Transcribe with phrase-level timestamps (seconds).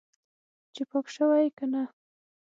[0.73, 1.83] چې پاک شوی که نه.